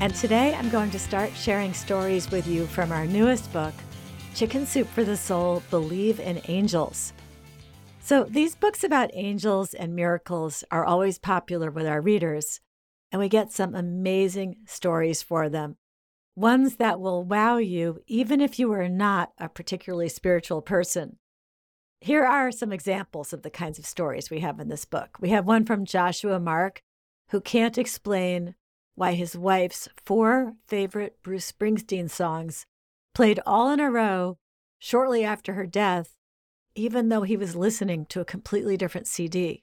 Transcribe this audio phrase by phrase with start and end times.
[0.00, 3.72] And today I'm going to start sharing stories with you from our newest book,
[4.34, 7.12] Chicken Soup for the Soul Believe in Angels.
[8.00, 12.60] So, these books about angels and miracles are always popular with our readers,
[13.10, 15.76] and we get some amazing stories for them
[16.36, 21.16] ones that will wow you, even if you are not a particularly spiritual person.
[22.00, 25.16] Here are some examples of the kinds of stories we have in this book.
[25.20, 26.82] We have one from Joshua Mark,
[27.30, 28.56] who can't explain
[28.94, 32.66] why his wife's four favorite Bruce Springsteen songs
[33.14, 34.38] played all in a row
[34.78, 36.16] shortly after her death,
[36.74, 39.62] even though he was listening to a completely different CD.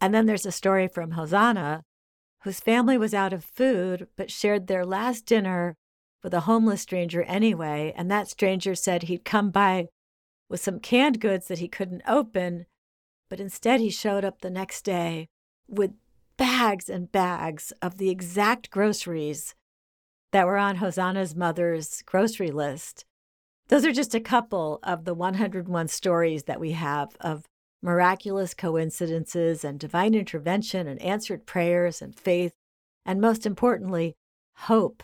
[0.00, 1.84] And then there's a story from Hosanna,
[2.42, 5.76] whose family was out of food but shared their last dinner
[6.22, 7.92] with a homeless stranger anyway.
[7.96, 9.86] And that stranger said he'd come by
[10.48, 12.66] with some canned goods that he couldn't open,
[13.30, 15.28] but instead he showed up the next day
[15.68, 15.92] with
[16.36, 19.54] bags and bags of the exact groceries
[20.32, 23.04] that were on Hosanna's mother's grocery list.
[23.68, 27.44] Those are just a couple of the 101 stories that we have of
[27.82, 32.54] miraculous coincidences and divine intervention and answered prayers and faith,
[33.06, 34.14] and most importantly,
[34.56, 35.02] hope,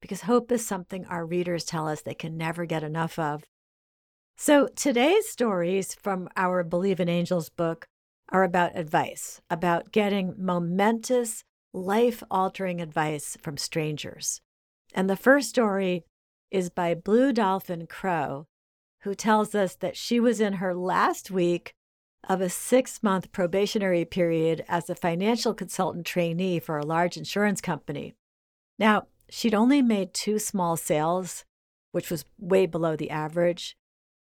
[0.00, 3.44] because hope is something our readers tell us they can never get enough of.
[4.36, 7.86] So today's stories from our Believe in Angels book
[8.30, 14.40] are about advice, about getting momentous, life altering advice from strangers.
[14.94, 16.04] And the first story
[16.50, 18.46] is by Blue Dolphin Crow,
[19.02, 21.74] who tells us that she was in her last week
[22.28, 27.60] of a six month probationary period as a financial consultant trainee for a large insurance
[27.60, 28.14] company.
[28.78, 31.44] Now, she'd only made two small sales,
[31.92, 33.76] which was way below the average.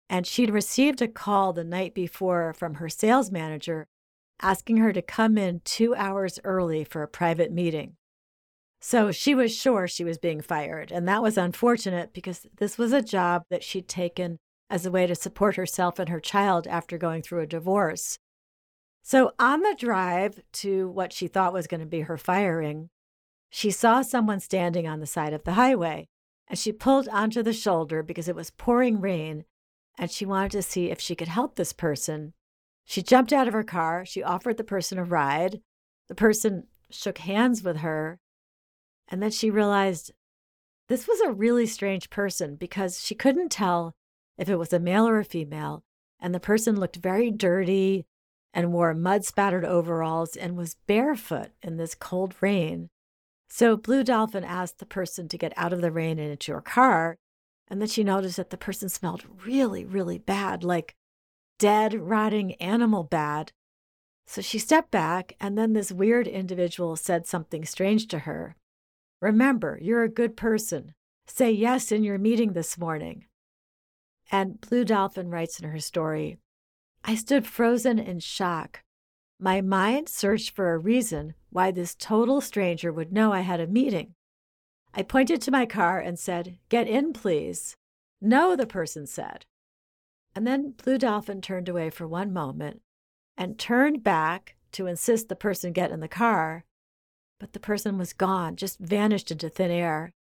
[0.09, 3.87] And she'd received a call the night before from her sales manager
[4.41, 7.95] asking her to come in two hours early for a private meeting.
[8.79, 10.91] So she was sure she was being fired.
[10.91, 14.37] And that was unfortunate because this was a job that she'd taken
[14.69, 18.19] as a way to support herself and her child after going through a divorce.
[19.01, 22.89] So, on the drive to what she thought was going to be her firing,
[23.49, 26.09] she saw someone standing on the side of the highway
[26.47, 29.45] and she pulled onto the shoulder because it was pouring rain
[29.97, 32.33] and she wanted to see if she could help this person.
[32.85, 34.05] She jumped out of her car.
[34.05, 35.61] She offered the person a ride.
[36.07, 38.19] The person shook hands with her.
[39.07, 40.11] And then she realized
[40.87, 43.95] this was a really strange person because she couldn't tell
[44.37, 45.83] if it was a male or a female.
[46.19, 48.05] And the person looked very dirty
[48.53, 52.89] and wore mud spattered overalls and was barefoot in this cold rain.
[53.49, 56.61] So Blue Dolphin asked the person to get out of the rain and into her
[56.61, 57.17] car.
[57.69, 60.95] And then she noticed that the person smelled really, really bad, like
[61.59, 63.51] dead, rotting animal bad.
[64.25, 68.55] So she stepped back, and then this weird individual said something strange to her.
[69.21, 70.93] Remember, you're a good person.
[71.27, 73.25] Say yes in your meeting this morning.
[74.31, 76.37] And Blue Dolphin writes in her story
[77.03, 78.81] I stood frozen in shock.
[79.39, 83.67] My mind searched for a reason why this total stranger would know I had a
[83.67, 84.13] meeting.
[84.93, 87.75] I pointed to my car and said, Get in, please.
[88.21, 89.45] No, the person said.
[90.35, 92.81] And then Blue Dolphin turned away for one moment
[93.37, 96.65] and turned back to insist the person get in the car.
[97.39, 100.13] But the person was gone, just vanished into thin air.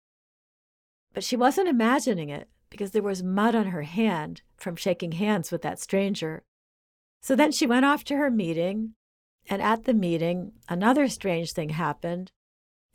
[1.13, 5.51] But she wasn't imagining it because there was mud on her hand from shaking hands
[5.51, 6.43] with that stranger.
[7.21, 8.93] So then she went off to her meeting,
[9.49, 12.31] and at the meeting, another strange thing happened.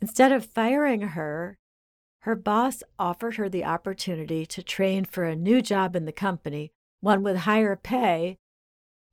[0.01, 1.57] Instead of firing her,
[2.23, 6.71] her boss offered her the opportunity to train for a new job in the company,
[7.01, 8.37] one with higher pay,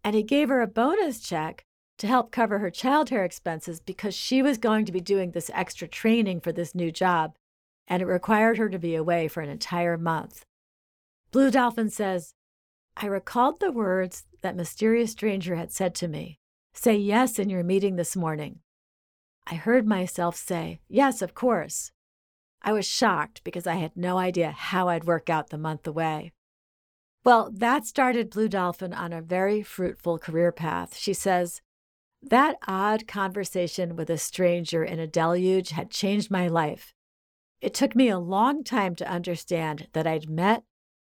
[0.05, 1.65] and he gave her a bonus check
[1.99, 5.89] to help cover her childcare expenses because she was going to be doing this extra
[5.89, 7.35] training for this new job
[7.89, 10.45] and it required her to be away for an entire month.
[11.33, 12.35] Blue Dolphin says,
[12.97, 16.39] I recalled the words that mysterious stranger had said to me
[16.73, 18.61] Say yes in your meeting this morning.
[19.49, 21.91] I heard myself say, Yes, of course.
[22.63, 26.33] I was shocked because I had no idea how I'd work out the month away.
[27.25, 30.97] Well, that started Blue Dolphin on a very fruitful career path.
[30.97, 31.61] She says,
[32.23, 36.95] That odd conversation with a stranger in a deluge had changed my life.
[37.61, 40.63] It took me a long time to understand that I'd met,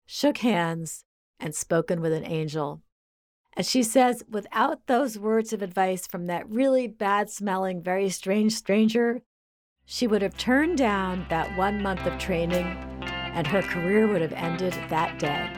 [0.06, 1.04] shook hands,
[1.38, 2.82] and spoken with an angel.
[3.56, 8.54] And she says, without those words of advice from that really bad smelling, very strange
[8.54, 9.22] stranger,
[9.92, 12.64] she would have turned down that one month of training
[13.34, 15.50] and her career would have ended that day.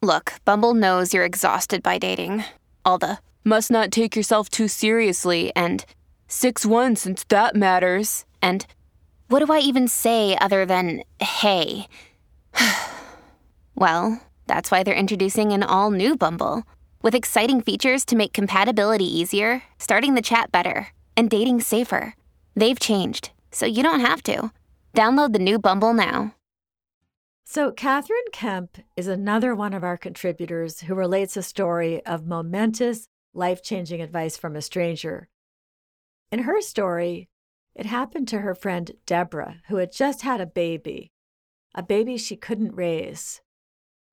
[0.00, 2.44] Look, Bumble knows you're exhausted by dating.
[2.84, 5.84] All the must not take yourself too seriously and
[6.28, 8.26] 6 1 since that matters.
[8.40, 8.64] And
[9.26, 11.88] what do I even say other than hey?
[13.74, 16.62] well, that's why they're introducing an all new Bumble
[17.02, 22.14] with exciting features to make compatibility easier, starting the chat better, and dating safer.
[22.54, 24.52] They've changed, so you don't have to.
[24.94, 26.34] Download the new Bumble now.
[27.44, 33.08] So, Catherine Kemp is another one of our contributors who relates a story of momentous,
[33.32, 35.28] life changing advice from a stranger.
[36.30, 37.28] In her story,
[37.74, 41.10] it happened to her friend Deborah, who had just had a baby,
[41.74, 43.40] a baby she couldn't raise.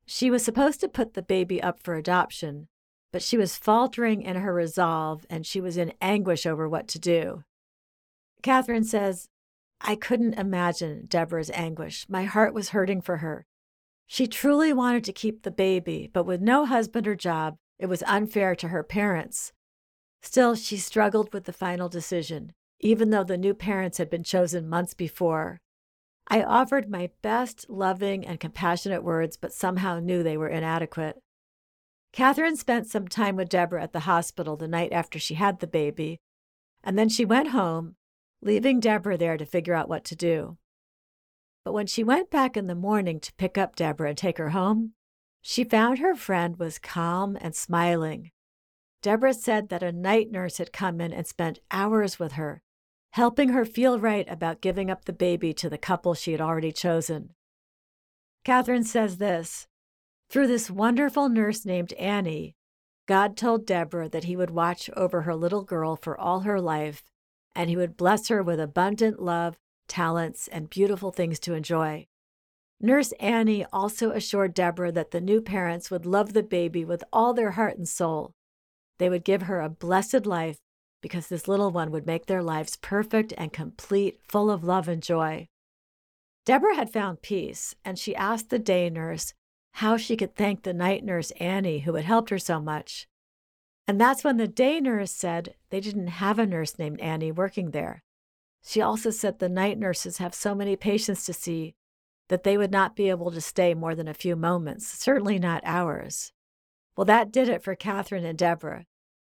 [0.06, 2.68] She was supposed to put the baby up for adoption,
[3.16, 7.00] but she was faltering in her resolve and she was in anguish over what to
[7.00, 7.46] do.
[8.44, 9.30] Catherine says,
[9.80, 12.06] I couldn't imagine Deborah's anguish.
[12.10, 13.46] My heart was hurting for her.
[14.06, 18.04] She truly wanted to keep the baby, but with no husband or job, it was
[18.06, 19.54] unfair to her parents.
[20.22, 22.52] Still, she struggled with the final decision,
[22.82, 25.62] even though the new parents had been chosen months before.
[26.28, 31.22] I offered my best loving and compassionate words, but somehow knew they were inadequate.
[32.16, 35.68] Catherine spent some time with Deborah at the hospital the night after she had the
[35.68, 36.22] baby,
[36.82, 37.98] and then she went home,
[38.42, 40.58] leaving Deborah there to figure out what to do.
[41.66, 44.52] But when she went back in the morning to pick up Deborah and take her
[44.52, 44.94] home,
[45.42, 48.32] she found her friend was calm and smiling.
[49.02, 52.62] Deborah said that a night nurse had come in and spent hours with her,
[53.12, 56.72] helping her feel right about giving up the baby to the couple she had already
[56.72, 57.34] chosen.
[58.46, 59.68] Catherine says this
[60.30, 62.56] Through this wonderful nurse named Annie,
[63.08, 67.04] God told Deborah that he would watch over her little girl for all her life,
[67.54, 69.58] and he would bless her with abundant love,
[69.88, 72.08] talents, and beautiful things to enjoy.
[72.82, 77.34] Nurse Annie also assured Deborah that the new parents would love the baby with all
[77.34, 78.34] their heart and soul.
[78.98, 80.58] They would give her a blessed life
[81.02, 85.04] because this little one would make their lives perfect and complete, full of love and
[85.04, 85.48] joy.
[86.46, 89.34] Deborah had found peace, and she asked the day nurse
[89.80, 93.08] how she could thank the night nurse Annie, who had helped her so much.
[93.86, 97.72] And that's when the day nurse said they didn't have a nurse named Annie working
[97.72, 98.02] there.
[98.64, 101.76] She also said the night nurses have so many patients to see
[102.30, 105.62] that they would not be able to stay more than a few moments, certainly not
[105.66, 106.32] hours.
[106.96, 108.86] Well, that did it for Catherine and Deborah.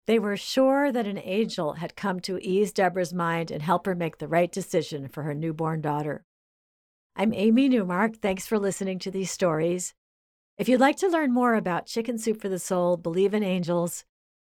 [0.08, 3.94] They were sure that an angel had come to ease Deborah's mind and help her
[3.94, 6.26] make the right decision for her newborn daughter.
[7.16, 8.18] I'm Amy Newmark.
[8.18, 9.94] Thanks for listening to these stories.
[10.62, 14.06] If you'd like to learn more about Chicken Soup for the Soul, Believe in Angels,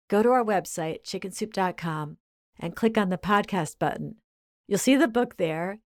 [0.07, 2.15] go to our website, chickensoup.com,
[2.57, 4.15] and click on the podcast button.
[4.69, 5.79] You'll see the book there,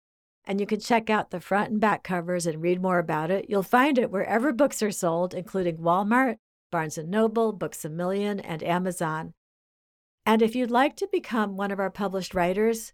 [0.44, 3.46] and you can check out the front and back covers and read more about it.
[3.48, 6.36] You'll find it wherever books are sold, including Walmart,
[6.70, 9.32] Barnes & Noble, Books A Million, and Amazon.
[10.26, 12.92] And if you'd like to become one of our published writers,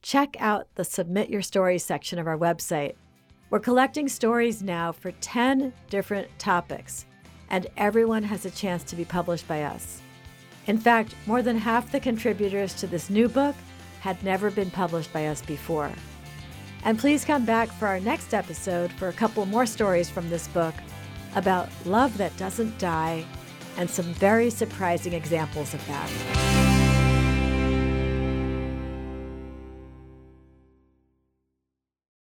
[0.00, 2.94] check out the Submit Your Stories section of our website.
[3.52, 7.04] We're collecting stories now for 10 different topics,
[7.50, 10.00] and everyone has a chance to be published by us.
[10.66, 13.54] In fact, more than half the contributors to this new book
[14.00, 15.92] had never been published by us before.
[16.84, 20.48] And please come back for our next episode for a couple more stories from this
[20.48, 20.74] book
[21.36, 23.22] about love that doesn't die
[23.76, 26.61] and some very surprising examples of that.